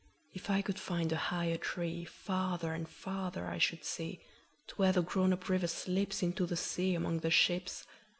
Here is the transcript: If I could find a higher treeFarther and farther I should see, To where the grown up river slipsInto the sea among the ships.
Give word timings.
If 0.33 0.49
I 0.49 0.63
could 0.63 0.79
find 0.79 1.11
a 1.11 1.15
higher 1.15 1.59
treeFarther 1.59 2.73
and 2.73 2.89
farther 2.89 3.45
I 3.45 3.59
should 3.59 3.85
see, 3.85 4.19
To 4.69 4.75
where 4.77 4.91
the 4.91 5.03
grown 5.03 5.31
up 5.31 5.47
river 5.47 5.67
slipsInto 5.67 6.47
the 6.47 6.57
sea 6.57 6.95
among 6.95 7.19
the 7.19 7.29
ships. 7.29 7.85